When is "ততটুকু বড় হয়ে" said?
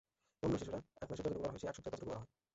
1.93-2.27